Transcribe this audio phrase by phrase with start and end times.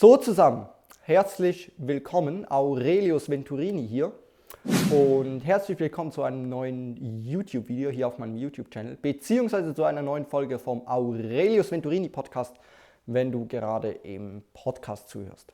[0.00, 0.66] So zusammen,
[1.02, 4.12] herzlich willkommen, Aurelius Venturini hier
[4.90, 10.24] und herzlich willkommen zu einem neuen YouTube-Video hier auf meinem YouTube-Channel, beziehungsweise zu einer neuen
[10.24, 12.56] Folge vom Aurelius Venturini Podcast,
[13.04, 15.52] wenn du gerade im Podcast zuhörst.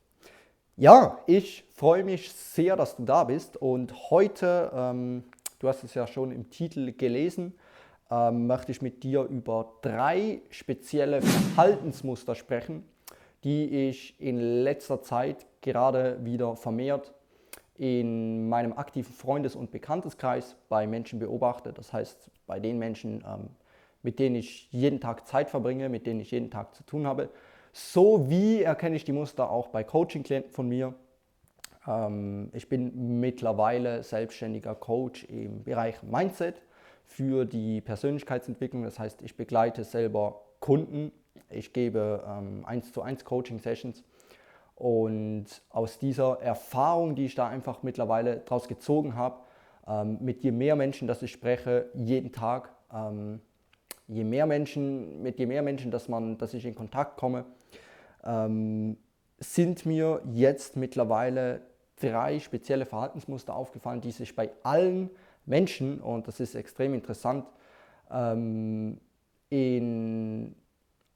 [0.76, 5.24] Ja, ich freue mich sehr, dass du da bist und heute, ähm,
[5.58, 7.58] du hast es ja schon im Titel gelesen,
[8.12, 12.84] ähm, möchte ich mit dir über drei spezielle Verhaltensmuster sprechen,
[13.46, 17.14] die ich in letzter Zeit gerade wieder vermehrt
[17.76, 21.72] in meinem aktiven Freundes- und Bekannteskreis bei Menschen beobachte.
[21.72, 23.50] Das heißt, bei den Menschen, ähm,
[24.02, 27.30] mit denen ich jeden Tag Zeit verbringe, mit denen ich jeden Tag zu tun habe.
[27.72, 30.94] So wie erkenne ich die Muster auch bei Coaching-Klienten von mir.
[31.86, 36.62] Ähm, ich bin mittlerweile selbstständiger Coach im Bereich Mindset
[37.04, 38.82] für die Persönlichkeitsentwicklung.
[38.82, 41.12] Das heißt, ich begleite selber Kunden
[41.50, 44.04] ich gebe ähm, 1 zu 1 Coaching-Sessions
[44.74, 49.40] und aus dieser Erfahrung, die ich da einfach mittlerweile daraus gezogen habe,
[49.86, 53.40] ähm, mit je mehr Menschen, dass ich spreche, jeden Tag, ähm,
[54.06, 57.44] je mehr Menschen, mit je mehr Menschen, dass, man, dass ich in Kontakt komme,
[58.24, 58.98] ähm,
[59.38, 61.62] sind mir jetzt mittlerweile
[62.00, 65.10] drei spezielle Verhaltensmuster aufgefallen, die sich bei allen
[65.46, 67.46] Menschen, und das ist extrem interessant,
[68.10, 69.00] ähm,
[69.48, 70.54] in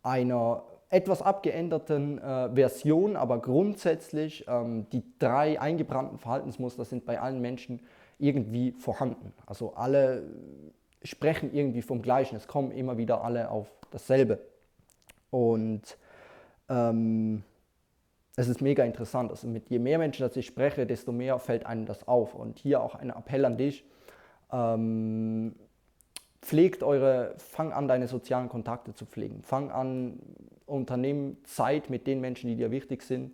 [0.02, 7.40] einer etwas abgeänderten äh, Version, aber grundsätzlich ähm, die drei eingebrannten Verhaltensmuster sind bei allen
[7.40, 7.80] Menschen
[8.18, 9.32] irgendwie vorhanden.
[9.46, 10.24] Also alle
[11.02, 12.36] sprechen irgendwie vom Gleichen.
[12.36, 14.40] Es kommen immer wieder alle auf dasselbe.
[15.30, 15.96] Und
[16.68, 17.44] ähm,
[18.36, 19.30] es ist mega interessant.
[19.30, 22.34] Also mit je mehr Menschen, dass ich spreche, desto mehr fällt einem das auf.
[22.34, 23.84] Und hier auch ein Appell an dich.
[24.52, 25.54] Ähm,
[26.42, 29.42] pflegt eure, fang an, deine sozialen Kontakte zu pflegen.
[29.42, 30.20] Fang an,
[30.66, 33.32] unternehmen Zeit mit den Menschen, die dir wichtig sind.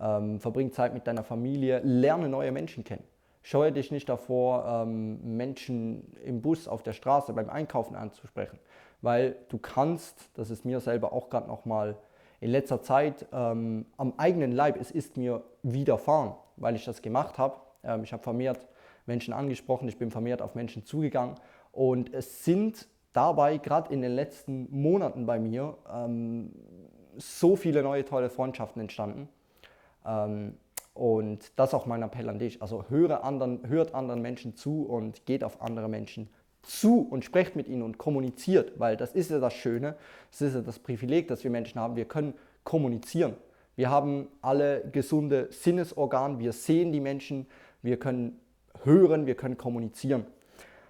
[0.00, 1.80] Ähm, verbring Zeit mit deiner Familie.
[1.84, 3.04] Lerne neue Menschen kennen.
[3.42, 8.58] Scheue dich nicht davor, ähm, Menschen im Bus, auf der Straße, beim Einkaufen anzusprechen.
[9.00, 11.96] Weil du kannst, das ist mir selber auch gerade nochmal
[12.40, 17.38] in letzter Zeit ähm, am eigenen Leib, es ist mir widerfahren, weil ich das gemacht
[17.38, 17.56] habe.
[17.82, 18.66] Ähm, ich habe vermehrt
[19.06, 21.36] Menschen angesprochen, ich bin vermehrt auf Menschen zugegangen
[21.78, 26.50] und es sind dabei gerade in den letzten Monaten bei mir ähm,
[27.18, 29.28] so viele neue tolle Freundschaften entstanden.
[30.04, 30.54] Ähm,
[30.92, 32.60] und das ist auch mein Appell an dich.
[32.62, 36.28] Also höre anderen, hört anderen Menschen zu und geht auf andere Menschen
[36.62, 39.94] zu und sprecht mit ihnen und kommuniziert, weil das ist ja das Schöne,
[40.32, 41.94] das ist ja das Privileg, das wir Menschen haben.
[41.94, 42.34] Wir können
[42.64, 43.36] kommunizieren.
[43.76, 47.46] Wir haben alle gesunde Sinnesorgane, wir sehen die Menschen,
[47.82, 48.40] wir können
[48.82, 50.26] hören, wir können kommunizieren.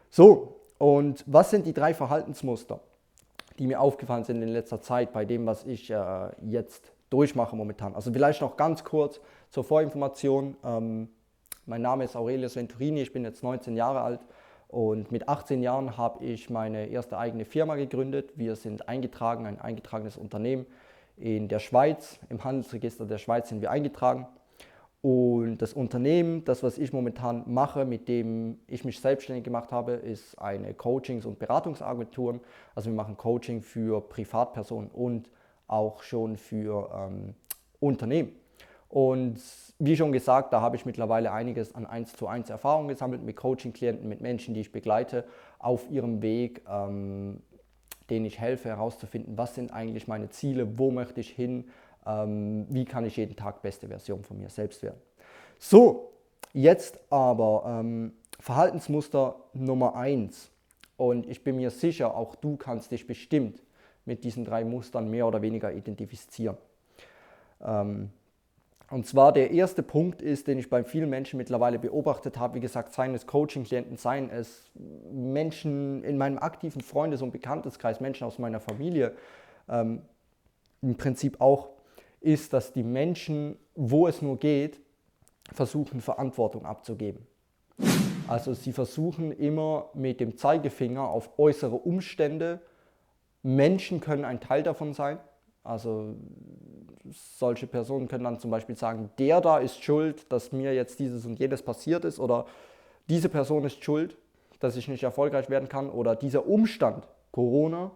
[0.09, 2.81] So, und was sind die drei Verhaltensmuster,
[3.59, 7.95] die mir aufgefallen sind in letzter Zeit bei dem, was ich äh, jetzt durchmache momentan?
[7.95, 10.57] Also vielleicht noch ganz kurz zur Vorinformation.
[10.65, 11.09] Ähm,
[11.67, 14.21] mein Name ist Aurelius Venturini, ich bin jetzt 19 Jahre alt
[14.69, 18.33] und mit 18 Jahren habe ich meine erste eigene Firma gegründet.
[18.37, 20.67] Wir sind eingetragen, ein eingetragenes Unternehmen
[21.17, 22.21] in der Schweiz.
[22.29, 24.27] Im Handelsregister der Schweiz sind wir eingetragen.
[25.01, 29.93] Und das Unternehmen, das, was ich momentan mache, mit dem ich mich selbstständig gemacht habe,
[29.93, 32.41] ist eine Coachings- und Beratungsagentur.
[32.75, 35.31] Also wir machen Coaching für Privatpersonen und
[35.69, 37.35] auch schon für ähm,
[37.79, 38.33] Unternehmen.
[38.89, 39.39] Und
[39.79, 43.37] wie schon gesagt, da habe ich mittlerweile einiges an 1 zu 1 Erfahrung gesammelt mit
[43.37, 45.25] Coaching-Klienten, mit Menschen, die ich begleite
[45.59, 47.43] auf ihrem Weg, ähm,
[48.11, 51.69] denen ich helfe herauszufinden, was sind eigentlich meine Ziele, wo möchte ich hin,
[52.09, 55.01] ähm, wie kann ich jeden Tag beste Version von mir selbst werden.
[55.59, 56.13] So,
[56.55, 60.51] jetzt aber ähm, Verhaltensmuster Nummer 1.
[60.97, 63.63] Und ich bin mir sicher, auch du kannst dich bestimmt
[64.05, 66.57] mit diesen drei Mustern mehr oder weniger identifizieren.
[67.61, 68.11] Ähm,
[68.91, 72.61] und zwar der erste Punkt ist, den ich bei vielen Menschen mittlerweile beobachtet habe, wie
[72.61, 74.71] gesagt, seien es Coaching-Klienten, seien es
[75.13, 79.15] Menschen in meinem aktiven Freundes- und Bekannteskreis, Menschen aus meiner Familie,
[79.69, 80.01] ähm,
[80.81, 81.69] im Prinzip auch
[82.21, 84.81] ist, dass die Menschen, wo es nur geht,
[85.53, 87.27] versuchen Verantwortung abzugeben.
[88.27, 92.61] Also sie versuchen immer mit dem Zeigefinger auf äußere Umstände.
[93.43, 95.19] Menschen können ein Teil davon sein.
[95.65, 96.15] Also
[97.11, 101.25] solche Personen können dann zum Beispiel sagen, der da ist schuld, dass mir jetzt dieses
[101.25, 102.47] und jenes passiert ist oder
[103.09, 104.17] diese Person ist schuld,
[104.61, 107.93] dass ich nicht erfolgreich werden kann oder dieser Umstand, Corona,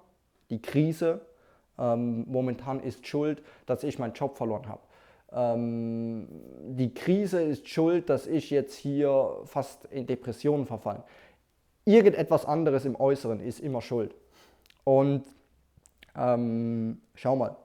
[0.51, 1.21] die Krise,
[1.79, 4.83] ähm, momentan ist schuld, dass ich meinen Job verloren habe.
[5.33, 6.29] Ähm,
[6.77, 11.03] die Krise ist schuld, dass ich jetzt hier fast in Depressionen verfallen.
[11.85, 14.15] Irgendetwas anderes im Äußeren ist immer schuld.
[14.85, 15.25] Und
[16.17, 17.57] ähm, schau mal,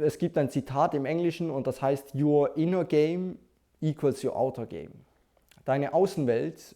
[0.00, 3.38] es gibt ein Zitat im Englischen und das heißt, Your inner game
[3.80, 4.92] equals your outer game.
[5.64, 6.74] Deine Außenwelt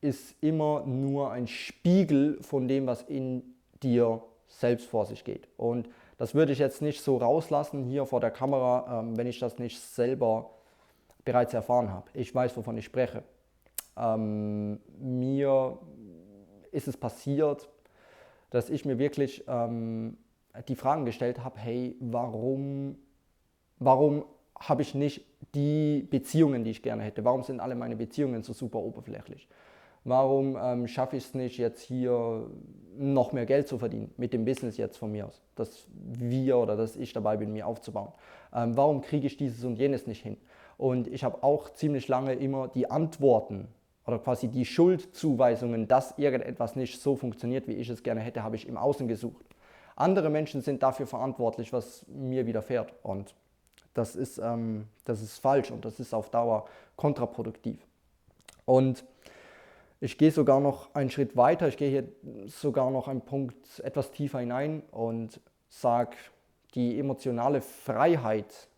[0.00, 3.42] ist immer nur ein Spiegel von dem, was in
[3.82, 5.48] dir selbst vor sich geht.
[5.56, 5.88] Und
[6.18, 9.58] das würde ich jetzt nicht so rauslassen hier vor der Kamera, ähm, wenn ich das
[9.58, 10.50] nicht selber
[11.24, 12.08] bereits erfahren habe.
[12.14, 13.22] Ich weiß, wovon ich spreche.
[13.96, 15.78] Ähm, mir
[16.70, 17.68] ist es passiert,
[18.50, 20.16] dass ich mir wirklich ähm,
[20.68, 22.96] die Fragen gestellt habe, hey, warum,
[23.78, 24.24] warum
[24.58, 27.24] habe ich nicht die Beziehungen, die ich gerne hätte?
[27.24, 29.48] Warum sind alle meine Beziehungen so super oberflächlich?
[30.06, 32.48] Warum ähm, schaffe ich es nicht, jetzt hier
[32.96, 36.76] noch mehr Geld zu verdienen mit dem Business jetzt von mir aus, dass wir oder
[36.76, 38.12] dass ich dabei bin, mir aufzubauen?
[38.54, 40.36] Ähm, warum kriege ich dieses und jenes nicht hin?
[40.78, 43.66] Und ich habe auch ziemlich lange immer die Antworten
[44.06, 48.54] oder quasi die Schuldzuweisungen, dass irgendetwas nicht so funktioniert, wie ich es gerne hätte, habe
[48.54, 49.44] ich im Außen gesucht.
[49.96, 52.92] Andere Menschen sind dafür verantwortlich, was mir widerfährt.
[53.02, 53.34] Und
[53.92, 57.84] das ist, ähm, das ist falsch und das ist auf Dauer kontraproduktiv.
[58.66, 59.04] Und
[60.00, 64.10] ich gehe sogar noch einen Schritt weiter, ich gehe hier sogar noch einen Punkt etwas
[64.10, 66.16] tiefer hinein und sage,
[66.74, 68.68] die emotionale Freiheit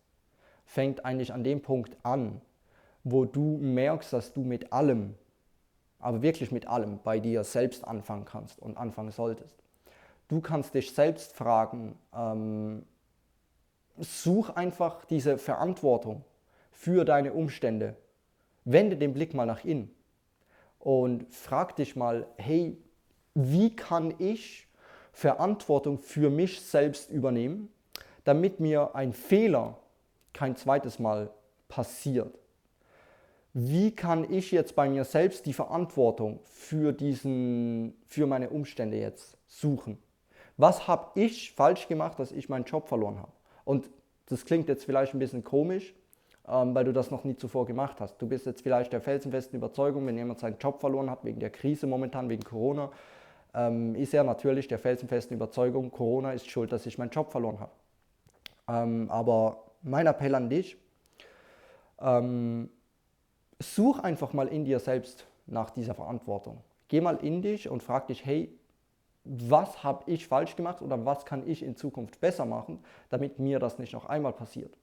[0.65, 2.41] fängt eigentlich an dem Punkt an,
[3.03, 5.15] wo du merkst, dass du mit allem,
[5.99, 9.57] aber wirklich mit allem bei dir selbst anfangen kannst und anfangen solltest.
[10.29, 12.85] Du kannst dich selbst fragen, ähm,
[13.97, 16.23] such einfach diese Verantwortung
[16.71, 17.97] für deine Umstände.
[18.63, 19.93] Wende den Blick mal nach innen
[20.79, 22.77] und frag dich mal, hey,
[23.33, 24.67] wie kann ich
[25.11, 27.69] Verantwortung für mich selbst übernehmen,
[28.23, 29.77] damit mir ein Fehler
[30.33, 31.31] kein zweites Mal
[31.67, 32.37] passiert?
[33.53, 39.37] Wie kann ich jetzt bei mir selbst die Verantwortung für, diesen, für meine Umstände jetzt
[39.47, 39.97] suchen?
[40.55, 43.31] Was habe ich falsch gemacht, dass ich meinen Job verloren habe?
[43.65, 43.89] Und
[44.27, 45.95] das klingt jetzt vielleicht ein bisschen komisch,
[46.49, 48.17] ähm, weil du das noch nie zuvor gemacht hast.
[48.21, 51.49] Du bist jetzt vielleicht der felsenfesten Überzeugung, wenn jemand seinen Job verloren hat wegen der
[51.49, 52.91] Krise momentan, wegen Corona,
[53.53, 57.59] ähm, ist er natürlich der felsenfesten Überzeugung, Corona ist schuld, dass ich meinen Job verloren
[57.59, 57.71] habe.
[58.67, 60.77] Ähm, aber mein Appell an dich,
[61.99, 62.69] ähm,
[63.59, 66.61] such einfach mal in dir selbst nach dieser Verantwortung.
[66.87, 68.51] Geh mal in dich und frag dich, hey,
[69.23, 72.79] was habe ich falsch gemacht oder was kann ich in Zukunft besser machen,
[73.09, 74.78] damit mir das nicht noch einmal passiert.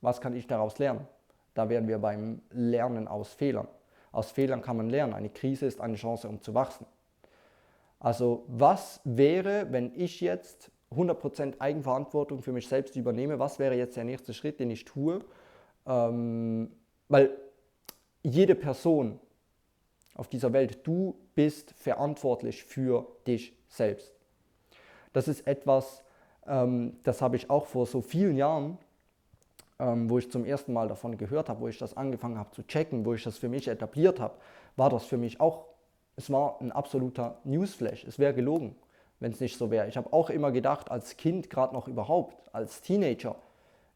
[0.00, 1.06] Was kann ich daraus lernen?
[1.54, 3.68] Da wären wir beim Lernen aus Fehlern.
[4.12, 5.12] Aus Fehlern kann man lernen.
[5.12, 6.86] Eine Krise ist eine Chance, um zu wachsen.
[8.00, 13.38] Also was wäre, wenn ich jetzt 100% Eigenverantwortung für mich selbst übernehme?
[13.38, 15.20] Was wäre jetzt der nächste Schritt, den ich tue?
[15.86, 16.70] Ähm,
[17.08, 17.36] weil
[18.22, 19.18] jede Person
[20.14, 24.12] auf dieser Welt, du bist verantwortlich für dich selbst.
[25.12, 26.02] Das ist etwas,
[26.46, 28.78] ähm, das habe ich auch vor so vielen Jahren
[29.78, 32.66] ähm, wo ich zum ersten Mal davon gehört habe, wo ich das angefangen habe zu
[32.66, 34.34] checken, wo ich das für mich etabliert habe,
[34.76, 35.66] war das für mich auch,
[36.16, 38.04] es war ein absoluter Newsflash.
[38.04, 38.76] Es wäre gelogen,
[39.20, 39.88] wenn es nicht so wäre.
[39.88, 43.36] Ich habe auch immer gedacht, als Kind, gerade noch überhaupt, als Teenager,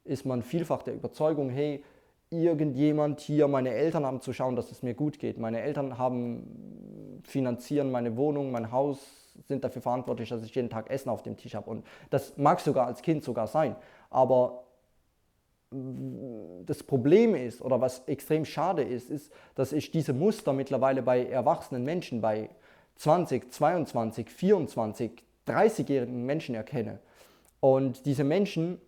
[0.05, 1.85] ist man vielfach der Überzeugung, hey,
[2.31, 5.39] irgendjemand hier, meine Eltern haben zu schauen, dass es mir gut geht.
[5.39, 8.99] Meine Eltern haben finanzieren meine Wohnung, mein Haus,
[9.47, 11.71] sind dafür verantwortlich, dass ich jeden Tag Essen auf dem Tisch habe.
[11.71, 13.77] Und das mag sogar als Kind sogar sein.
[14.11, 14.62] Aber
[16.67, 21.27] das Problem ist oder was extrem schade ist, ist, dass ich diese Muster mittlerweile bei
[21.27, 22.51] erwachsenen Menschen, bei
[22.97, 27.01] 20, 22, 24, 30-jährigen Menschen erkenne.
[27.61, 28.81] Und diese Menschen,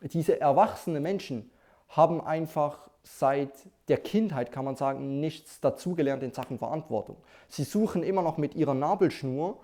[0.00, 1.50] diese erwachsenen Menschen
[1.88, 3.52] haben einfach seit
[3.88, 7.16] der Kindheit, kann man sagen, nichts dazugelernt in Sachen Verantwortung.
[7.48, 9.58] Sie suchen immer noch mit ihrer Nabelschnur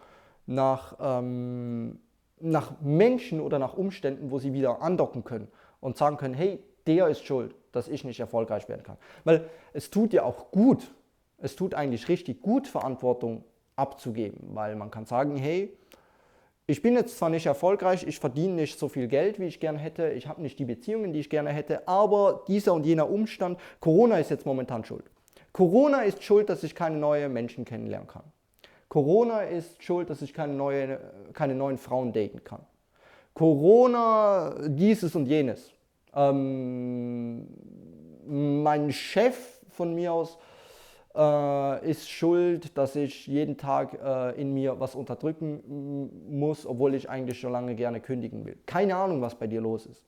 [0.47, 2.01] nach, ähm,
[2.41, 5.49] nach Menschen oder nach Umständen, wo sie wieder andocken können
[5.81, 8.97] und sagen können, hey, der ist schuld, dass ich nicht erfolgreich werden kann.
[9.25, 10.91] Weil es tut ja auch gut,
[11.39, 13.45] es tut eigentlich richtig gut, Verantwortung
[13.77, 15.77] abzugeben, weil man kann sagen, hey,
[16.67, 19.79] ich bin jetzt zwar nicht erfolgreich, ich verdiene nicht so viel Geld, wie ich gerne
[19.79, 23.59] hätte, ich habe nicht die Beziehungen, die ich gerne hätte, aber dieser und jener Umstand,
[23.81, 25.05] Corona ist jetzt momentan schuld.
[25.53, 28.25] Corona ist schuld, dass ich keine neuen Menschen kennenlernen kann.
[28.89, 31.01] Corona ist schuld, dass ich keine, neue,
[31.33, 32.61] keine neuen Frauen daten kann.
[33.39, 35.73] Corona dieses und jenes.
[36.13, 37.47] Ähm,
[38.27, 40.39] mein Chef von mir aus
[41.15, 47.09] äh, ist schuld, dass ich jeden Tag äh, in mir was unterdrücken muss, obwohl ich
[47.09, 48.59] eigentlich schon lange gerne kündigen will.
[48.67, 50.05] Keine Ahnung, was bei dir los ist.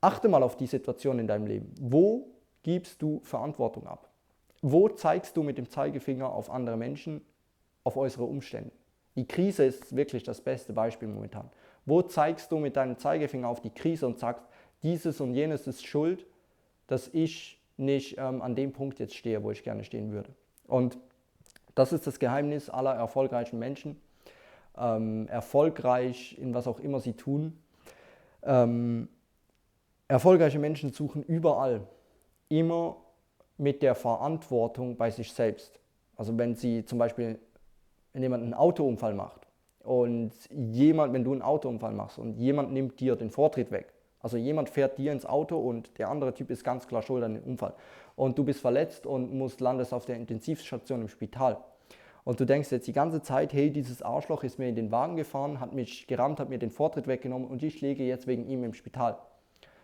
[0.00, 1.74] Achte mal auf die Situation in deinem Leben.
[1.80, 2.28] Wo
[2.62, 4.08] gibst du Verantwortung ab?
[4.62, 7.22] Wo zeigst du mit dem Zeigefinger auf andere Menschen,
[7.82, 8.70] auf äußere Umstände?
[9.16, 11.50] Die Krise ist wirklich das beste Beispiel momentan.
[11.86, 14.44] Wo zeigst du mit deinem Zeigefinger auf die Krise und sagst,
[14.82, 16.26] dieses und jenes ist schuld,
[16.86, 20.30] dass ich nicht ähm, an dem Punkt jetzt stehe, wo ich gerne stehen würde.
[20.66, 20.98] Und
[21.74, 24.00] das ist das Geheimnis aller erfolgreichen Menschen.
[24.76, 27.58] Ähm, erfolgreich in was auch immer sie tun.
[28.42, 29.08] Ähm,
[30.08, 31.86] erfolgreiche Menschen suchen überall
[32.48, 32.96] immer
[33.56, 35.80] mit der Verantwortung bei sich selbst.
[36.16, 37.38] Also wenn sie zum Beispiel,
[38.12, 39.43] wenn jemand einen Autounfall macht
[39.84, 44.36] und jemand, wenn du einen Autounfall machst und jemand nimmt dir den Vortritt weg, also
[44.38, 47.44] jemand fährt dir ins Auto und der andere Typ ist ganz klar schuld an dem
[47.44, 47.74] Unfall
[48.16, 51.58] und du bist verletzt und musst landest auf der Intensivstation im Spital.
[52.24, 55.16] Und du denkst jetzt die ganze Zeit, hey, dieses Arschloch ist mir in den Wagen
[55.16, 58.64] gefahren, hat mich gerammt, hat mir den Vortritt weggenommen und ich liege jetzt wegen ihm
[58.64, 59.18] im Spital.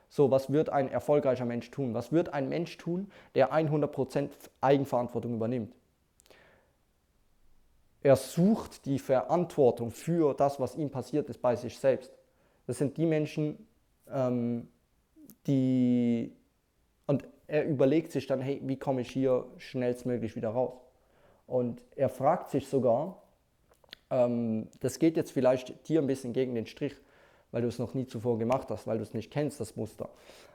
[0.09, 1.93] So, was wird ein erfolgreicher Mensch tun?
[1.93, 4.31] Was wird ein Mensch tun, der 100%
[4.63, 5.75] Eigenverantwortung übernimmt?
[8.03, 12.13] Er sucht die Verantwortung für das, was ihm passiert ist, bei sich selbst.
[12.67, 13.67] Das sind die Menschen,
[14.11, 14.69] ähm,
[15.47, 16.35] die...
[17.07, 20.75] Und er überlegt sich dann, hey, wie komme ich hier schnellstmöglich wieder raus?
[21.47, 23.21] Und er fragt sich sogar,
[24.11, 26.95] ähm, das geht jetzt vielleicht dir ein bisschen gegen den Strich,
[27.51, 30.09] weil du es noch nie zuvor gemacht hast, weil du es nicht kennst, das Muster.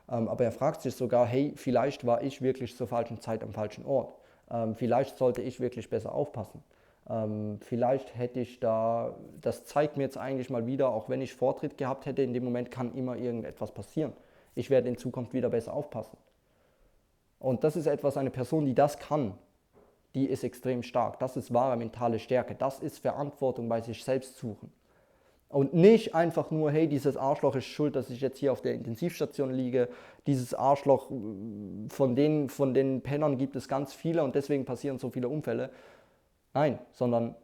[0.09, 3.51] Ähm, aber er fragt sich sogar, hey, vielleicht war ich wirklich zur falschen Zeit am
[3.51, 4.15] falschen Ort.
[4.49, 6.63] Ähm, vielleicht sollte ich wirklich besser aufpassen.
[7.09, 11.33] Ähm, vielleicht hätte ich da, das zeigt mir jetzt eigentlich mal wieder, auch wenn ich
[11.33, 14.13] Vortritt gehabt hätte, in dem Moment kann immer irgendetwas passieren.
[14.55, 16.17] Ich werde in Zukunft wieder besser aufpassen.
[17.39, 19.35] Und das ist etwas, eine Person, die das kann,
[20.15, 21.19] die ist extrem stark.
[21.19, 22.55] Das ist wahre mentale Stärke.
[22.55, 24.71] Das ist Verantwortung bei sich selbst suchen.
[25.50, 28.74] Und nicht einfach nur, hey, dieses Arschloch ist schuld, dass ich jetzt hier auf der
[28.74, 29.89] Intensivstation liege.
[30.25, 31.09] Dieses Arschloch,
[31.89, 35.69] von den, von den Pennern gibt es ganz viele und deswegen passieren so viele Unfälle.
[36.55, 37.35] Nein, sondern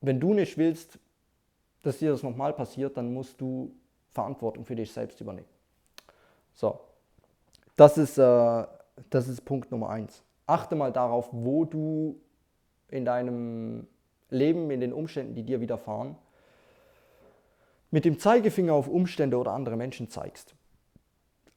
[0.00, 0.98] wenn du nicht willst,
[1.82, 3.72] dass dir das nochmal passiert, dann musst du
[4.10, 5.46] Verantwortung für dich selbst übernehmen.
[6.52, 6.80] So,
[7.76, 8.64] das ist, äh,
[9.08, 10.24] das ist Punkt Nummer eins.
[10.46, 12.20] Achte mal darauf, wo du
[12.88, 13.86] in deinem
[14.30, 16.16] Leben, in den Umständen, die dir widerfahren,
[17.92, 20.56] mit dem Zeigefinger auf Umstände oder andere Menschen zeigst.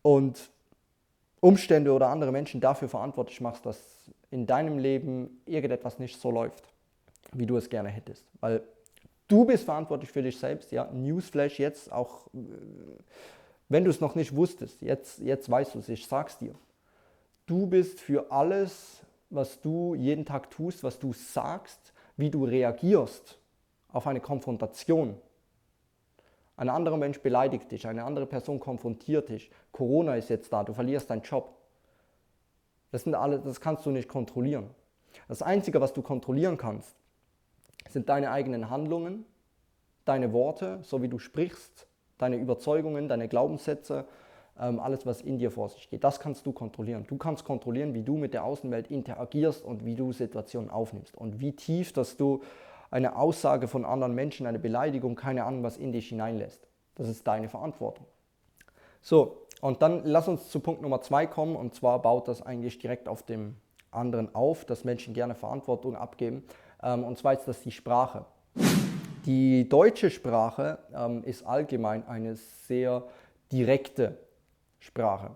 [0.04, 0.52] Und
[1.40, 6.72] Umstände oder andere Menschen dafür verantwortlich machst, dass in deinem Leben irgendetwas nicht so läuft
[7.34, 8.26] wie du es gerne hättest.
[8.40, 8.64] Weil
[9.28, 10.72] du bist verantwortlich für dich selbst.
[10.72, 12.40] Ja, Newsflash jetzt auch, äh,
[13.70, 16.56] wenn du es noch nicht wusstest, jetzt, jetzt weißt du es, ich sag's dir.
[17.46, 23.40] Du bist für alles, was du jeden Tag tust, was du sagst, wie du reagierst
[23.92, 25.16] auf eine Konfrontation.
[26.58, 29.50] Ein anderer Mensch beleidigt dich, eine andere Person konfrontiert dich.
[29.72, 31.56] Corona ist jetzt da, du verlierst deinen Job.
[32.92, 34.70] Das, sind alle, das kannst du nicht kontrollieren.
[35.28, 36.99] Das Einzige, was du kontrollieren kannst,
[37.88, 39.26] sind deine eigenen Handlungen,
[40.06, 44.06] deine Worte, so wie du sprichst, deine Überzeugungen, deine Glaubenssätze,
[44.60, 46.04] ähm, alles, was in dir vor sich geht.
[46.04, 47.06] Das kannst du kontrollieren.
[47.08, 51.40] Du kannst kontrollieren, wie du mit der Außenwelt interagierst und wie du Situationen aufnimmst und
[51.40, 52.42] wie tief, dass du
[52.92, 56.68] eine Aussage von anderen Menschen, eine Beleidigung, keine Ahnung, was in dich hineinlässt.
[56.96, 58.06] Das ist deine Verantwortung.
[59.02, 62.80] So, und dann lass uns zu Punkt Nummer zwei kommen und zwar baut das eigentlich
[62.80, 63.56] direkt auf dem
[63.92, 66.44] anderen auf, dass Menschen gerne Verantwortung abgeben.
[66.84, 68.26] Ähm, und zwar ist das die Sprache.
[69.26, 73.04] Die deutsche Sprache ähm, ist allgemein eine sehr
[73.52, 74.18] direkte
[74.80, 75.32] Sprache.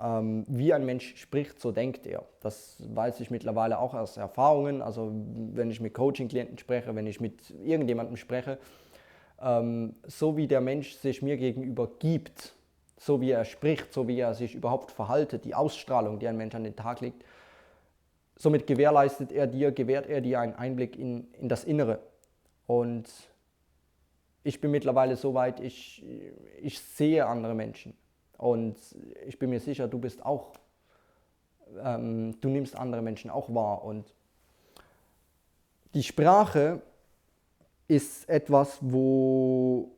[0.00, 2.24] Ähm, wie ein Mensch spricht, so denkt er.
[2.40, 4.82] Das weiß ich mittlerweile auch aus Erfahrungen.
[4.82, 8.58] Also wenn ich mit Coaching-Klienten spreche, wenn ich mit irgendjemandem spreche,
[10.08, 12.56] so wie der Mensch sich mir gegenüber gibt,
[12.98, 16.56] so wie er spricht, so wie er sich überhaupt verhaltet, die Ausstrahlung, die ein Mensch
[16.56, 17.24] an den Tag legt,
[18.38, 21.98] Somit gewährleistet er dir, gewährt er dir einen Einblick in, in das Innere.
[22.66, 23.08] Und
[24.44, 26.06] ich bin mittlerweile so weit, ich,
[26.62, 27.96] ich sehe andere Menschen.
[28.36, 28.76] Und
[29.26, 30.52] ich bin mir sicher, du bist auch,
[31.82, 33.82] ähm, du nimmst andere Menschen auch wahr.
[33.82, 34.14] Und
[35.94, 36.80] die Sprache
[37.88, 39.90] ist etwas, wo,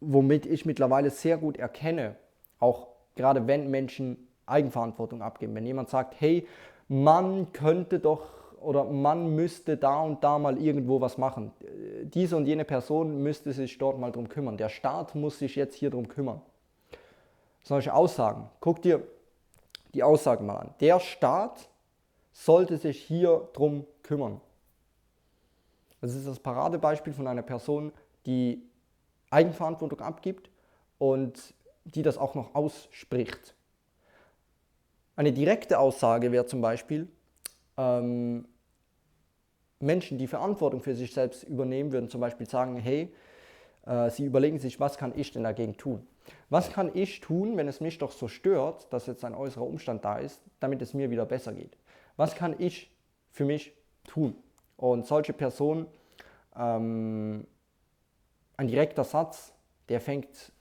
[0.00, 2.16] womit ich mittlerweile sehr gut erkenne,
[2.58, 5.54] auch gerade wenn Menschen Eigenverantwortung abgeben.
[5.54, 6.48] Wenn jemand sagt, hey,
[6.92, 8.26] man könnte doch
[8.60, 11.50] oder man müsste da und da mal irgendwo was machen.
[12.04, 14.58] Diese und jene Person müsste sich dort mal drum kümmern.
[14.58, 16.42] Der Staat muss sich jetzt hier drum kümmern.
[17.62, 18.50] Solche Aussagen.
[18.60, 19.02] Guck dir
[19.94, 20.74] die Aussagen mal an.
[20.80, 21.70] Der Staat
[22.32, 24.40] sollte sich hier drum kümmern.
[26.02, 27.90] Das ist das Paradebeispiel von einer Person,
[28.26, 28.62] die
[29.30, 30.50] Eigenverantwortung abgibt
[30.98, 33.54] und die das auch noch ausspricht.
[35.16, 37.08] Eine direkte Aussage wäre zum Beispiel,
[37.76, 38.46] ähm,
[39.80, 43.12] Menschen, die Verantwortung für sich selbst übernehmen, würden zum Beispiel sagen, hey,
[43.84, 46.06] Äh, sie überlegen sich, was kann ich denn dagegen tun?
[46.50, 50.04] Was kann ich tun, wenn es mich doch so stört, dass jetzt ein äußerer Umstand
[50.04, 51.76] da ist, damit es mir wieder besser geht?
[52.16, 52.92] Was kann ich
[53.32, 53.72] für mich
[54.06, 54.36] tun?
[54.76, 55.86] Und solche Personen,
[56.56, 57.44] ähm,
[58.56, 59.52] ein direkter Satz,
[59.88, 60.52] der fängt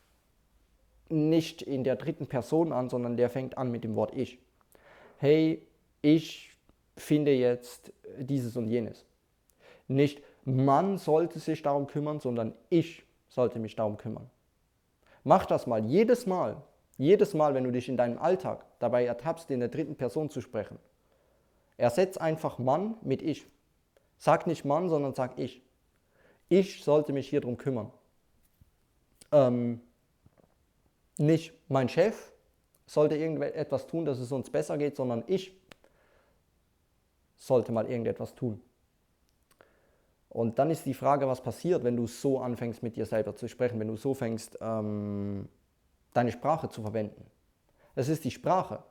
[1.12, 4.40] nicht in der dritten Person an, sondern der fängt an mit dem Wort ich.
[5.18, 5.66] Hey,
[6.02, 6.52] ich
[6.96, 9.06] finde jetzt dieses und jenes.
[9.88, 14.30] Nicht man sollte sich darum kümmern, sondern ich sollte mich darum kümmern.
[15.24, 16.62] Mach das mal, jedes Mal,
[16.98, 20.42] jedes Mal, wenn du dich in deinem Alltag dabei ertappst, in der dritten Person zu
[20.42, 20.80] sprechen.
[21.78, 23.46] Ersetz einfach Mann mit ich.
[24.18, 25.62] Sag nicht Mann, sondern sag ich.
[26.50, 27.92] Ich sollte mich hier drum kümmern.
[29.32, 29.82] Ähm,
[31.22, 32.32] nicht mein Chef
[32.86, 35.56] sollte irgendetwas tun, dass es uns besser geht, sondern ich
[37.38, 38.62] sollte mal irgendetwas tun.
[40.30, 43.50] Und dann ist die Frage, was passiert, wenn du so anfängst mit dir selber zu
[43.50, 45.50] sprechen, wenn du so fängst, ähm,
[46.14, 47.26] deine Sprache zu verwenden.
[47.96, 48.84] Es ist die Sprache.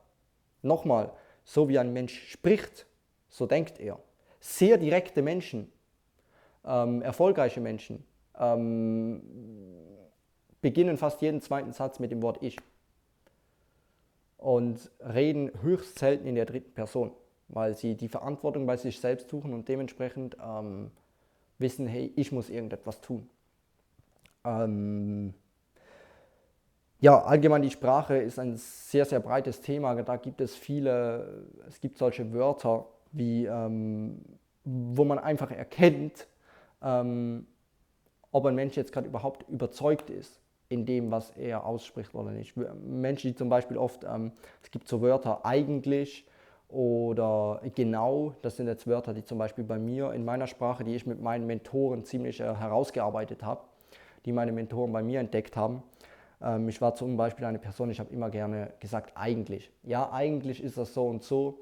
[0.62, 1.12] Nochmal,
[1.44, 2.86] so wie ein Mensch spricht,
[3.28, 3.98] so denkt er.
[4.40, 5.72] Sehr direkte Menschen,
[6.64, 8.04] ähm, erfolgreiche Menschen,
[8.38, 9.22] ähm,
[10.60, 12.56] beginnen fast jeden zweiten Satz mit dem Wort Ich
[14.36, 17.12] und reden höchst selten in der dritten Person,
[17.48, 20.90] weil sie die Verantwortung bei sich selbst suchen und dementsprechend ähm,
[21.58, 23.28] wissen, hey, ich muss irgendetwas tun.
[24.44, 25.34] Ähm,
[27.00, 29.94] ja, allgemein die Sprache ist ein sehr, sehr breites Thema.
[30.02, 34.22] Da gibt es viele, es gibt solche Wörter, wie, ähm,
[34.64, 36.26] wo man einfach erkennt,
[36.82, 37.46] ähm,
[38.32, 40.40] ob ein Mensch jetzt gerade überhaupt überzeugt ist
[40.70, 42.54] in dem, was er ausspricht oder nicht.
[42.56, 46.24] Menschen, die zum Beispiel oft, ähm, es gibt so Wörter eigentlich
[46.68, 50.94] oder genau, das sind jetzt Wörter, die zum Beispiel bei mir in meiner Sprache, die
[50.94, 53.62] ich mit meinen Mentoren ziemlich äh, herausgearbeitet habe,
[54.24, 55.82] die meine Mentoren bei mir entdeckt haben.
[56.40, 59.72] Ähm, ich war zum Beispiel eine Person, ich habe immer gerne gesagt, eigentlich.
[59.82, 61.58] Ja, eigentlich ist das so und so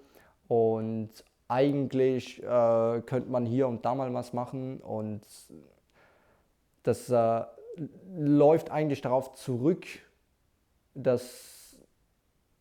[0.49, 1.09] und
[1.49, 5.23] eigentlich äh, könnte man hier und da mal was machen und
[6.83, 7.43] das äh,
[8.15, 9.87] läuft eigentlich darauf zurück,
[10.95, 11.79] dass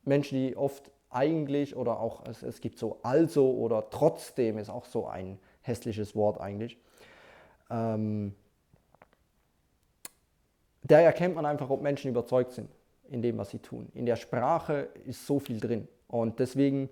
[0.03, 4.85] Menschen, die oft eigentlich oder auch es, es gibt so also oder trotzdem ist auch
[4.85, 6.77] so ein hässliches Wort eigentlich.
[7.69, 8.35] Ähm,
[10.83, 12.69] da erkennt man einfach, ob Menschen überzeugt sind
[13.09, 13.89] in dem, was sie tun.
[13.93, 16.89] In der Sprache ist so viel drin und deswegen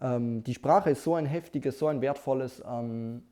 [0.00, 3.22] ähm, die Sprache ist so ein heftiges, so ein wertvolles, ähm,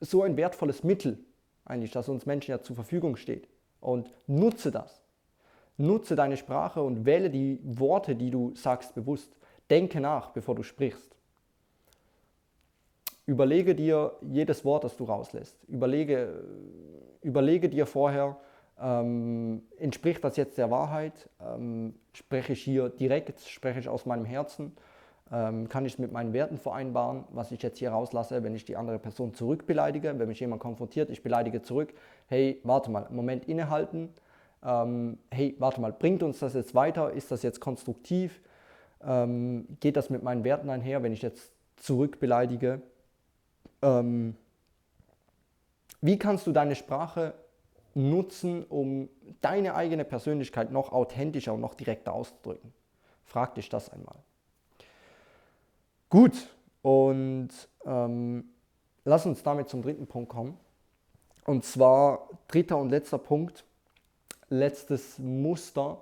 [0.00, 1.18] so ein wertvolles Mittel
[1.66, 3.48] eigentlich, das uns Menschen ja zur Verfügung steht.
[3.80, 5.02] Und nutze das.
[5.76, 9.36] Nutze deine Sprache und wähle die Worte, die du sagst, bewusst.
[9.68, 11.14] Denke nach, bevor du sprichst.
[13.26, 15.62] Überlege dir jedes Wort, das du rauslässt.
[15.64, 16.44] Überlege,
[17.20, 18.36] überlege dir vorher,
[18.80, 21.28] ähm, entspricht das jetzt der Wahrheit?
[21.40, 24.76] Ähm, spreche ich hier direkt, spreche ich aus meinem Herzen?
[25.32, 28.76] Ähm, kann ich mit meinen Werten vereinbaren, was ich jetzt hier rauslasse, wenn ich die
[28.76, 31.94] andere Person zurückbeleidige, wenn mich jemand konfrontiert, ich beleidige zurück,
[32.28, 34.10] hey, warte mal, Moment innehalten,
[34.64, 38.40] ähm, hey, warte mal, bringt uns das jetzt weiter, ist das jetzt konstruktiv,
[39.04, 42.80] ähm, geht das mit meinen Werten einher, wenn ich jetzt zurückbeleidige,
[43.82, 44.36] ähm,
[46.00, 47.34] wie kannst du deine Sprache
[47.94, 49.08] nutzen, um
[49.40, 52.72] deine eigene Persönlichkeit noch authentischer und noch direkter auszudrücken?
[53.24, 54.16] Frag dich das einmal.
[56.08, 57.48] Gut, und
[57.84, 58.44] ähm,
[59.04, 60.56] lass uns damit zum dritten Punkt kommen.
[61.44, 63.64] Und zwar dritter und letzter Punkt,
[64.48, 65.98] letztes Muster,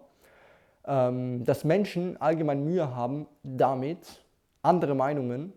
[0.86, 4.22] ähm, dass Menschen allgemein Mühe haben, damit
[4.60, 5.54] andere Meinungen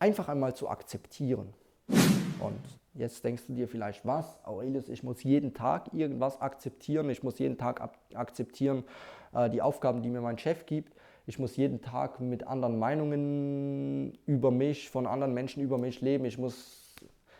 [0.00, 1.54] einfach einmal zu akzeptieren.
[2.40, 2.60] Und
[2.94, 7.38] jetzt denkst du dir vielleicht, was, Aurelius, ich muss jeden Tag irgendwas akzeptieren, ich muss
[7.38, 7.80] jeden Tag
[8.12, 8.82] akzeptieren
[9.32, 10.92] äh, die Aufgaben, die mir mein Chef gibt
[11.26, 16.24] ich muss jeden Tag mit anderen Meinungen über mich, von anderen Menschen über mich leben.
[16.24, 16.94] Ich muss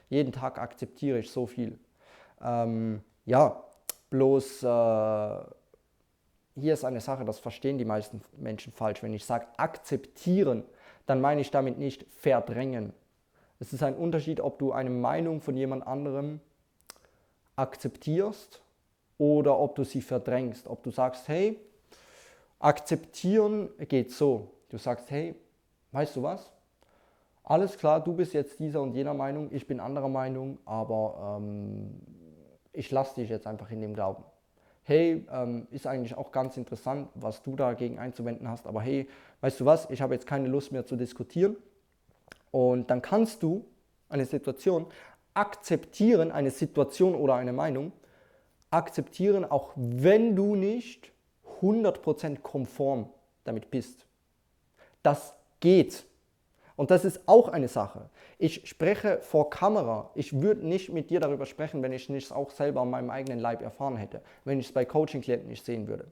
[0.08, 1.78] jeden Tag akzeptiere ich so viel.
[2.40, 3.62] Ähm, ja,
[4.10, 5.36] bloß äh,
[6.56, 9.02] hier ist eine Sache, das verstehen die meisten Menschen falsch.
[9.02, 10.64] Wenn ich sage akzeptieren,
[11.06, 12.92] dann meine ich damit nicht verdrängen.
[13.58, 16.40] Es ist ein Unterschied, ob du eine Meinung von jemand anderem
[17.56, 18.62] akzeptierst
[19.18, 20.66] oder ob du sie verdrängst.
[20.66, 21.58] Ob du sagst, hey,
[22.58, 24.50] Akzeptieren geht so.
[24.68, 25.34] Du sagst, hey,
[25.92, 26.50] weißt du was?
[27.42, 32.00] Alles klar, du bist jetzt dieser und jener Meinung, ich bin anderer Meinung, aber ähm,
[32.72, 34.24] ich lasse dich jetzt einfach in dem Glauben.
[34.82, 39.08] Hey, ähm, ist eigentlich auch ganz interessant, was du dagegen einzuwenden hast, aber hey,
[39.42, 41.56] weißt du was, ich habe jetzt keine Lust mehr zu diskutieren.
[42.50, 43.64] Und dann kannst du
[44.08, 44.86] eine Situation
[45.34, 47.92] akzeptieren eine Situation oder eine Meinung,
[48.70, 51.12] akzeptieren, auch wenn du nicht
[51.64, 53.08] 100% konform
[53.44, 54.06] damit bist.
[55.02, 56.04] Das geht.
[56.76, 58.10] Und das ist auch eine Sache.
[58.38, 60.10] Ich spreche vor Kamera.
[60.14, 63.38] Ich würde nicht mit dir darüber sprechen, wenn ich es auch selber an meinem eigenen
[63.38, 66.06] Leib erfahren hätte, wenn ich es bei Coaching-Klienten nicht sehen würde.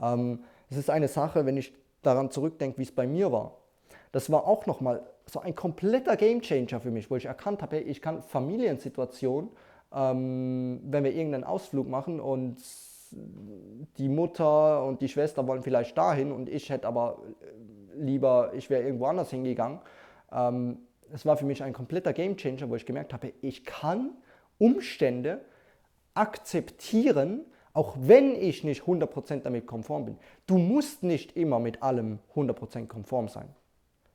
[0.00, 3.56] Ähm, es ist eine Sache, wenn ich daran zurückdenke, wie es bei mir war.
[4.12, 8.02] Das war auch nochmal so ein kompletter Gamechanger für mich, wo ich erkannt habe, ich
[8.02, 9.50] kann Familiensituationen,
[9.92, 12.58] ähm, wenn wir irgendeinen Ausflug machen und
[13.98, 17.22] die Mutter und die Schwester wollen vielleicht dahin und ich hätte aber
[17.96, 19.80] lieber, ich wäre irgendwo anders hingegangen.
[20.32, 20.78] Ähm,
[21.12, 24.10] es war für mich ein kompletter Gamechanger, wo ich gemerkt habe, ich kann
[24.58, 25.44] Umstände
[26.14, 30.18] akzeptieren, auch wenn ich nicht 100% damit konform bin.
[30.46, 33.48] Du musst nicht immer mit allem 100% konform sein.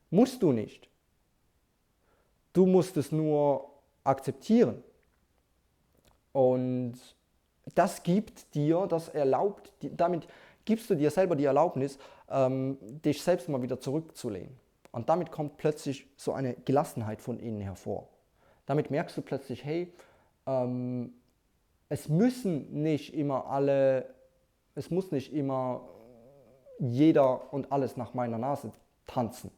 [0.09, 0.89] Musst du nicht.
[2.53, 3.69] Du musst es nur
[4.03, 4.83] akzeptieren.
[6.31, 6.95] Und
[7.75, 10.27] das gibt dir, das erlaubt, damit
[10.65, 11.97] gibst du dir selber die Erlaubnis,
[12.29, 14.55] ähm, dich selbst mal wieder zurückzulehnen.
[14.91, 18.07] Und damit kommt plötzlich so eine Gelassenheit von innen hervor.
[18.65, 19.91] Damit merkst du plötzlich, hey,
[20.47, 21.13] ähm,
[21.89, 24.13] es müssen nicht immer alle,
[24.75, 25.81] es muss nicht immer
[26.79, 28.71] jeder und alles nach meiner Nase
[29.05, 29.51] tanzen.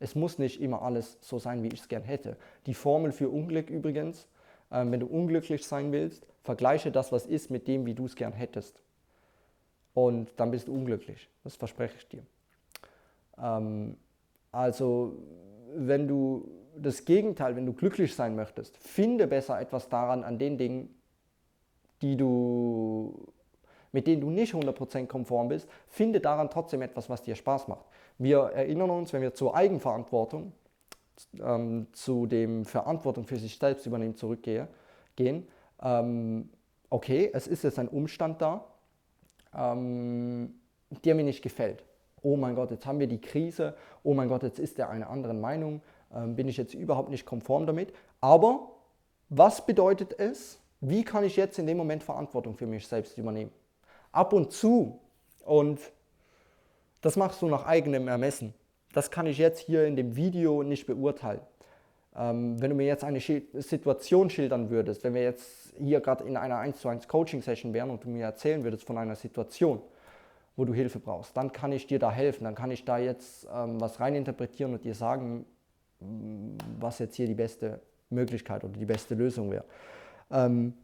[0.00, 2.36] Es muss nicht immer alles so sein, wie ich es gern hätte.
[2.66, 4.28] Die Formel für Unglück übrigens,
[4.70, 8.16] ähm, wenn du unglücklich sein willst, vergleiche das, was ist, mit dem, wie du es
[8.16, 8.80] gern hättest.
[9.94, 11.28] Und dann bist du unglücklich.
[11.44, 12.22] Das verspreche ich dir.
[13.42, 13.96] Ähm,
[14.52, 15.16] also,
[15.74, 20.58] wenn du das Gegenteil, wenn du glücklich sein möchtest, finde besser etwas daran an den
[20.58, 20.94] Dingen,
[22.02, 23.26] die du,
[23.92, 27.84] mit denen du nicht 100% konform bist, finde daran trotzdem etwas, was dir Spaß macht.
[28.18, 30.52] Wir erinnern uns, wenn wir zur Eigenverantwortung,
[31.40, 35.48] ähm, zu dem Verantwortung für sich selbst übernehmen zurückgehen,
[35.82, 36.50] ähm,
[36.90, 38.64] okay, es ist jetzt ein Umstand da,
[39.54, 40.54] ähm,
[41.04, 41.84] der mir nicht gefällt.
[42.22, 45.10] Oh mein Gott, jetzt haben wir die Krise, oh mein Gott, jetzt ist er einer
[45.10, 45.82] anderen Meinung,
[46.14, 47.92] ähm, bin ich jetzt überhaupt nicht konform damit.
[48.20, 48.70] Aber
[49.28, 50.58] was bedeutet es?
[50.80, 53.52] Wie kann ich jetzt in dem Moment Verantwortung für mich selbst übernehmen?
[54.12, 55.00] Ab und zu,
[55.44, 55.80] und
[57.00, 58.54] das machst du nach eigenem Ermessen,
[58.98, 61.40] das kann ich jetzt hier in dem Video nicht beurteilen.
[62.16, 66.36] Ähm, wenn du mir jetzt eine Situation schildern würdest, wenn wir jetzt hier gerade in
[66.36, 69.80] einer 1 zu 1 Coaching Session wären und du mir erzählen würdest von einer Situation,
[70.56, 73.46] wo du Hilfe brauchst, dann kann ich dir da helfen, dann kann ich da jetzt
[73.54, 75.46] ähm, was reininterpretieren und dir sagen,
[76.00, 77.80] mm, was jetzt hier die beste
[78.10, 79.64] Möglichkeit oder die beste Lösung wäre.
[80.32, 80.74] Ähm,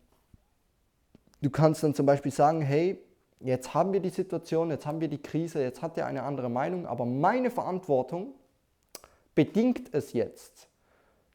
[1.42, 2.96] du kannst dann zum Beispiel sagen, hey,
[3.40, 6.48] jetzt haben wir die Situation, jetzt haben wir die Krise, jetzt hat er eine andere
[6.48, 8.34] Meinung, aber meine Verantwortung
[9.34, 10.68] bedingt es jetzt,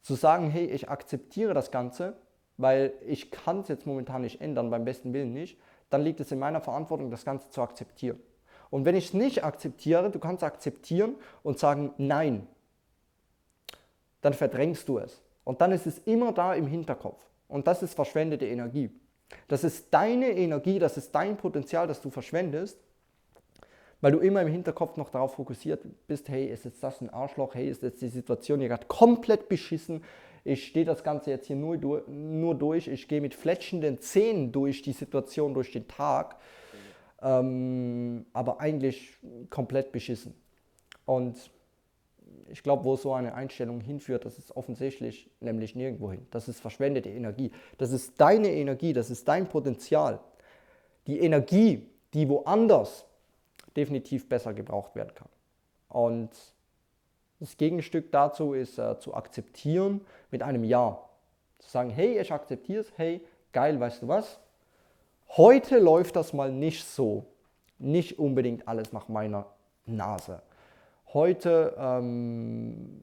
[0.02, 2.16] zu sagen, hey, ich akzeptiere das Ganze,
[2.58, 5.58] weil ich kann es jetzt momentan nicht ändern, beim besten Willen nicht,
[5.90, 8.20] dann liegt es in meiner Verantwortung, das Ganze zu akzeptieren.
[8.70, 12.48] Und wenn ich es nicht akzeptiere, du kannst akzeptieren und sagen Nein,
[14.22, 15.22] dann verdrängst du es.
[15.44, 17.20] Und dann ist es immer da im Hinterkopf.
[17.48, 18.92] Und das ist verschwendete Energie.
[19.48, 22.80] Das ist deine Energie, das ist dein Potenzial, das du verschwendest,
[24.02, 27.56] weil du immer im Hinterkopf noch darauf fokussiert bist, hey, ist jetzt das ein Arschloch,
[27.56, 30.04] hey, ist jetzt die Situation hier gerade komplett beschissen,
[30.44, 34.82] ich stehe das Ganze jetzt hier nur, nur durch, ich gehe mit fletschenden Zähnen durch
[34.82, 36.38] die Situation, durch den Tag,
[37.22, 39.18] ähm, aber eigentlich
[39.50, 40.34] komplett beschissen.
[41.06, 41.52] Und
[42.52, 46.26] ich glaube, wo so eine Einstellung hinführt, das ist offensichtlich nämlich nirgendwo hin.
[46.32, 47.52] Das ist verschwendete Energie.
[47.78, 50.20] Das ist deine Energie, das ist dein Potenzial.
[51.08, 53.06] Die Energie, die woanders
[53.76, 55.30] definitiv besser gebraucht werden kann.
[55.88, 56.30] Und
[57.40, 61.00] das Gegenstück dazu ist äh, zu akzeptieren mit einem Ja.
[61.60, 64.40] Zu sagen, hey, ich akzeptiere es, hey, geil, weißt du was?
[65.30, 67.26] Heute läuft das mal nicht so.
[67.78, 69.46] Nicht unbedingt alles nach meiner
[69.86, 70.42] Nase.
[71.14, 73.02] Heute ähm,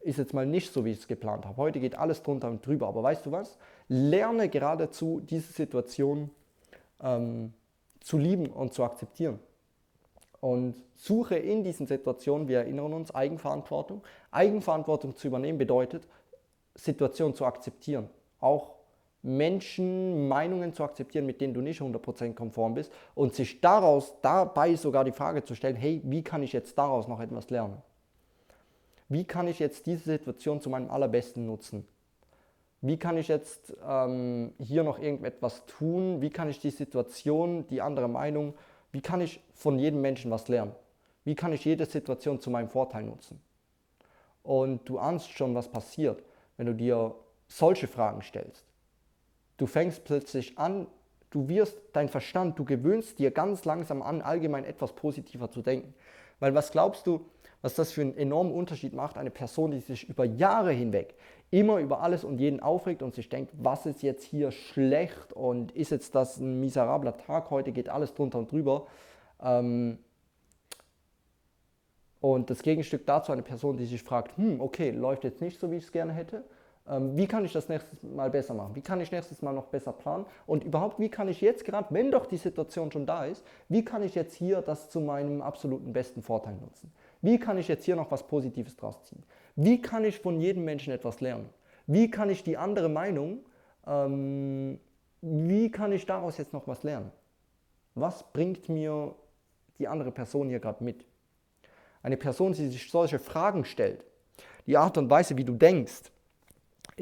[0.00, 1.56] ist jetzt mal nicht so, wie ich es geplant habe.
[1.56, 2.88] Heute geht alles drunter und drüber.
[2.88, 3.58] Aber weißt du was?
[3.88, 6.30] Lerne geradezu diese Situation
[7.02, 7.52] ähm,
[8.00, 9.38] zu lieben und zu akzeptieren
[10.42, 14.02] und suche in diesen Situationen, wir erinnern uns, Eigenverantwortung.
[14.32, 16.08] Eigenverantwortung zu übernehmen bedeutet,
[16.74, 18.10] Situationen zu akzeptieren.
[18.40, 18.74] Auch
[19.22, 24.74] Menschen, Meinungen zu akzeptieren, mit denen du nicht 100% konform bist und sich daraus, dabei
[24.74, 27.80] sogar die Frage zu stellen, hey, wie kann ich jetzt daraus noch etwas lernen?
[29.08, 31.86] Wie kann ich jetzt diese Situation zu meinem allerbesten nutzen?
[32.80, 36.20] Wie kann ich jetzt ähm, hier noch irgendetwas tun?
[36.20, 38.54] Wie kann ich die Situation, die andere Meinung
[38.92, 40.74] wie kann ich von jedem Menschen was lernen?
[41.24, 43.40] Wie kann ich jede Situation zu meinem Vorteil nutzen?
[44.42, 46.22] Und du ahnst schon, was passiert,
[46.56, 47.14] wenn du dir
[47.48, 48.66] solche Fragen stellst,
[49.56, 50.86] du fängst plötzlich an,
[51.30, 55.94] du wirst dein Verstand, du gewöhnst dir ganz langsam an, allgemein etwas positiver zu denken.
[56.40, 57.26] Weil was glaubst du,
[57.60, 59.16] was das für einen enormen Unterschied macht?
[59.16, 61.14] Eine Person, die sich über Jahre hinweg
[61.52, 65.70] immer über alles und jeden aufregt und sich denkt, was ist jetzt hier schlecht und
[65.72, 68.86] ist jetzt das ein miserabler Tag heute, geht alles drunter und drüber.
[69.40, 69.98] Ähm,
[72.20, 75.70] und das Gegenstück dazu eine Person, die sich fragt, hm, okay, läuft jetzt nicht so,
[75.70, 76.42] wie ich es gerne hätte.
[76.88, 78.74] Ähm, wie kann ich das nächstes Mal besser machen?
[78.74, 80.26] Wie kann ich nächstes Mal noch besser planen?
[80.46, 83.84] Und überhaupt, wie kann ich jetzt gerade, wenn doch die Situation schon da ist, wie
[83.84, 86.92] kann ich jetzt hier das zu meinem absoluten besten Vorteil nutzen?
[87.20, 89.22] Wie kann ich jetzt hier noch was Positives draus ziehen?
[89.54, 91.48] Wie kann ich von jedem Menschen etwas lernen?
[91.86, 93.40] Wie kann ich die andere Meinung,
[93.86, 94.80] ähm,
[95.20, 97.12] wie kann ich daraus jetzt noch was lernen?
[97.94, 99.14] Was bringt mir
[99.78, 101.04] die andere Person hier gerade mit?
[102.02, 104.04] Eine Person, die sich solche Fragen stellt,
[104.66, 106.10] die Art und Weise, wie du denkst,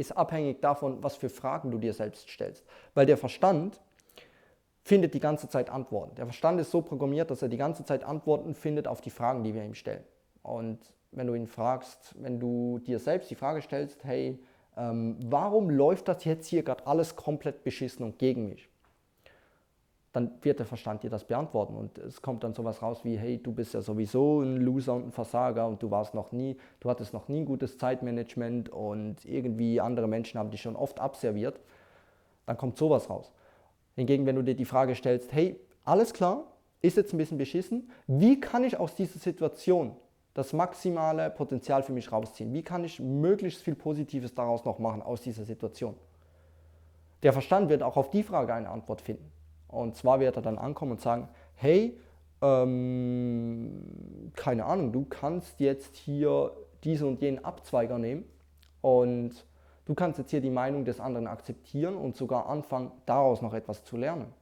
[0.00, 2.64] ist abhängig davon, was für Fragen du dir selbst stellst.
[2.94, 3.78] Weil der Verstand
[4.82, 6.14] findet die ganze Zeit Antworten.
[6.14, 9.44] Der Verstand ist so programmiert, dass er die ganze Zeit Antworten findet auf die Fragen,
[9.44, 10.02] die wir ihm stellen.
[10.42, 10.78] Und
[11.12, 14.42] wenn du ihn fragst, wenn du dir selbst die Frage stellst, hey,
[14.76, 18.69] ähm, warum läuft das jetzt hier gerade alles komplett beschissen und gegen mich?
[20.12, 23.40] Dann wird der Verstand dir das beantworten und es kommt dann sowas raus wie, hey,
[23.40, 26.90] du bist ja sowieso ein Loser und ein Versager und du warst noch nie, du
[26.90, 31.60] hattest noch nie ein gutes Zeitmanagement und irgendwie andere Menschen haben dich schon oft abserviert.
[32.46, 33.30] Dann kommt sowas raus.
[33.94, 36.44] Hingegen, wenn du dir die Frage stellst, hey, alles klar,
[36.82, 39.94] ist jetzt ein bisschen beschissen, wie kann ich aus dieser Situation
[40.34, 42.52] das maximale Potenzial für mich rausziehen?
[42.52, 45.94] Wie kann ich möglichst viel Positives daraus noch machen aus dieser Situation?
[47.22, 49.30] Der Verstand wird auch auf die Frage eine Antwort finden.
[49.70, 51.98] Und zwar wird er dann ankommen und sagen, hey,
[52.42, 56.52] ähm, keine Ahnung, du kannst jetzt hier
[56.84, 58.24] diesen und jenen Abzweiger nehmen
[58.80, 59.46] und
[59.84, 63.84] du kannst jetzt hier die Meinung des anderen akzeptieren und sogar anfangen, daraus noch etwas
[63.84, 64.32] zu lernen.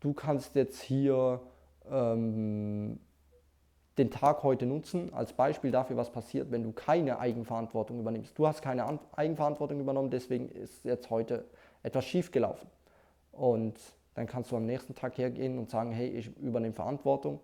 [0.00, 1.40] Du kannst jetzt hier
[1.90, 3.00] ähm,
[3.98, 8.38] den Tag heute nutzen als Beispiel dafür, was passiert, wenn du keine Eigenverantwortung übernimmst.
[8.38, 11.44] Du hast keine Eigenverantwortung übernommen, deswegen ist jetzt heute
[11.82, 12.68] etwas schief gelaufen.
[13.32, 13.78] Und
[14.14, 17.40] dann kannst du am nächsten Tag hergehen und sagen, hey, ich übernehme Verantwortung,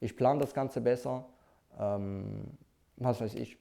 [0.00, 1.24] ich plane das Ganze besser,
[1.78, 2.44] ähm,
[2.96, 3.56] was weiß ich.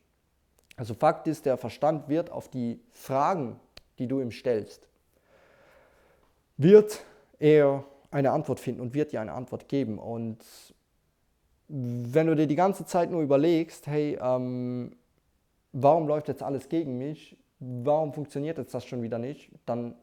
[0.78, 3.60] Also Fakt ist, der Verstand wird auf die Fragen,
[4.00, 4.88] die du ihm stellst,
[6.58, 7.04] wird
[7.40, 9.98] er eine Antwort finden und wird dir eine Antwort geben.
[9.98, 10.40] Und
[11.68, 14.96] wenn du dir die ganze Zeit nur überlegst, hey, ähm,
[15.72, 19.96] warum läuft jetzt alles gegen mich, warum funktioniert jetzt das schon wieder nicht, dann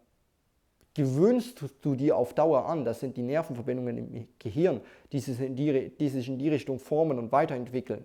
[0.99, 4.81] gewöhnst du dir auf Dauer an, das sind die Nervenverbindungen im Gehirn,
[5.13, 8.05] die sich in die, die, sich in die Richtung formen und weiterentwickeln,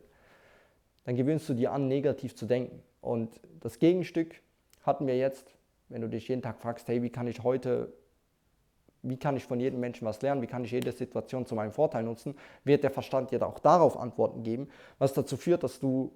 [1.04, 2.84] dann gewöhnst du dir an, negativ zu denken.
[3.02, 4.36] Und das Gegenstück
[4.84, 5.56] hatten wir jetzt,
[5.90, 7.92] wenn du dich jeden Tag fragst, hey, wie kann ich heute
[9.06, 11.74] wie kann ich von jedem Menschen was lernen, wie kann ich jede Situation zu meinem
[11.74, 16.14] Vorteil nutzen, wird der Verstand dir auch darauf Antworten geben, was dazu führt, dass du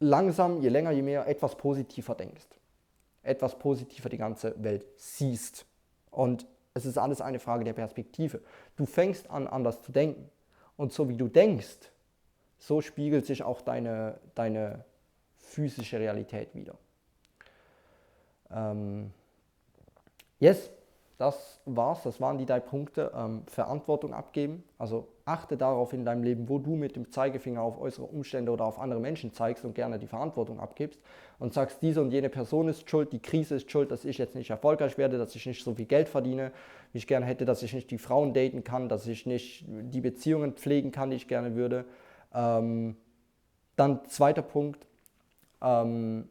[0.00, 2.48] langsam, je länger, je mehr, etwas positiver denkst.
[3.22, 5.66] Etwas positiver die ganze Welt siehst.
[6.10, 8.40] Und es ist alles eine Frage der Perspektive.
[8.76, 10.30] Du fängst an, anders zu denken.
[10.76, 11.90] Und so wie du denkst,
[12.58, 14.84] so spiegelt sich auch deine, deine
[15.36, 16.76] physische Realität wieder.
[18.50, 19.12] Ähm,
[20.38, 20.70] yes,
[21.18, 23.12] das war's, das waren die drei Punkte.
[23.14, 27.80] Ähm, Verantwortung abgeben, also achte darauf in deinem Leben, wo du mit dem Zeigefinger auf
[27.80, 31.00] äußere Umstände oder auf andere Menschen zeigst und gerne die Verantwortung abgibst
[31.38, 34.34] und sagst, diese und jene Person ist schuld, die Krise ist schuld, dass ich jetzt
[34.34, 36.52] nicht erfolgreich werde, dass ich nicht so viel Geld verdiene,
[36.92, 40.00] wie ich gerne hätte, dass ich nicht die Frauen daten kann, dass ich nicht die
[40.00, 41.84] Beziehungen pflegen kann, die ich gerne würde.
[42.34, 42.96] Ähm,
[43.76, 44.86] dann zweiter Punkt,
[45.62, 46.28] ähm,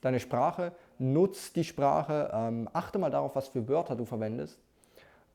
[0.00, 0.72] deine Sprache.
[0.98, 4.58] Nutz die Sprache, ähm, achte mal darauf, was für Wörter du verwendest,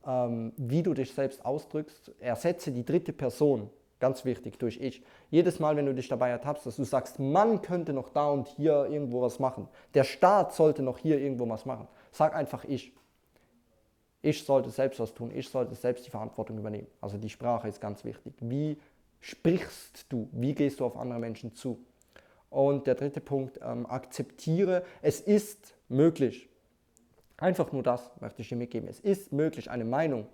[0.06, 5.04] ähm, wie du dich selbst ausdrückst, ersetze die dritte Person, ganz wichtig, durch ich.
[5.30, 8.48] Jedes Mal, wenn du dich dabei ertappst, dass du sagst, man könnte noch da und
[8.48, 12.94] hier irgendwo was machen, der Staat sollte noch hier irgendwo was machen, sag einfach ich.
[14.24, 16.88] Ich sollte selbst was tun, ich sollte selbst die Verantwortung übernehmen.
[17.00, 18.34] Also die Sprache ist ganz wichtig.
[18.40, 18.78] Wie
[19.20, 20.30] sprichst du?
[20.32, 21.80] Wie gehst du auf andere Menschen zu?
[22.52, 26.50] Und der dritte Punkt, ähm, akzeptiere, es ist möglich.
[27.41, 28.88] Einfach nur das möchte ich dir mitgeben.
[28.88, 30.27] Es ist möglich, eine Meinung,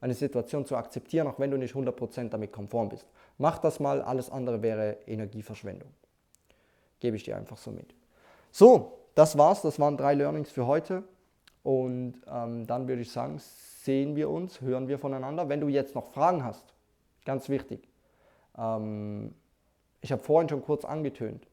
[0.00, 3.04] eine Situation zu akzeptieren, auch wenn du nicht 100% damit konform bist.
[3.36, 5.90] Mach das mal, alles andere wäre Energieverschwendung.
[7.00, 7.92] Gebe ich dir einfach so mit.
[8.52, 9.62] So, das war's.
[9.62, 11.02] Das waren drei Learnings für heute.
[11.64, 15.48] Und ähm, dann würde ich sagen, sehen wir uns, hören wir voneinander.
[15.48, 16.72] Wenn du jetzt noch Fragen hast,
[17.24, 17.88] ganz wichtig,
[18.56, 19.34] ähm,
[20.00, 21.44] ich habe vorhin schon kurz angetönt,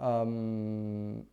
[0.00, 1.26] ähm,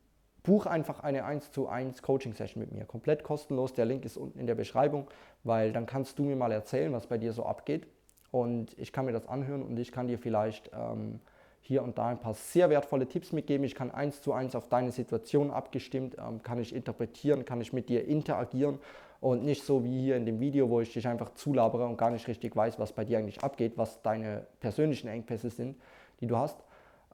[0.46, 2.86] buch einfach eine 1 zu 1 Coaching Session mit mir.
[2.86, 3.74] Komplett kostenlos.
[3.74, 5.08] Der Link ist unten in der Beschreibung,
[5.44, 7.88] weil dann kannst du mir mal erzählen, was bei dir so abgeht.
[8.32, 11.20] Und ich kann mir das anhören und ich kann dir vielleicht ähm,
[11.62, 13.66] hier und da ein paar sehr wertvolle Tipps mitgeben.
[13.66, 17.74] Ich kann eins zu eins auf deine Situation abgestimmt, ähm, kann ich interpretieren, kann ich
[17.74, 18.80] mit dir interagieren
[19.22, 22.12] und nicht so wie hier in dem Video, wo ich dich einfach zulabere und gar
[22.12, 25.78] nicht richtig weiß, was bei dir eigentlich abgeht, was deine persönlichen Engpässe sind,
[26.20, 26.64] die du hast.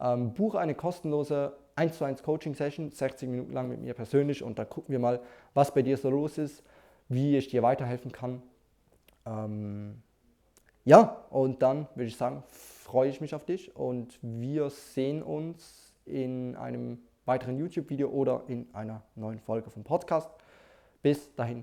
[0.02, 4.44] Ähm, buche eine kostenlose 1 zu 1 Coaching Session, 60 Minuten lang mit mir persönlich
[4.44, 5.20] und da gucken wir mal,
[5.56, 6.64] was bei dir so los ist,
[7.10, 8.44] wie ich dir weiterhelfen kann.
[9.26, 10.04] Ähm,
[10.86, 15.96] ja, und dann würde ich sagen, freue ich mich auf dich und wir sehen uns
[16.06, 20.30] in einem weiteren YouTube-Video oder in einer neuen Folge vom Podcast.
[21.02, 21.60] Bis dahin,